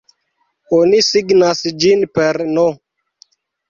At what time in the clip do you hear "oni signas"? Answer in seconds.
0.77-1.63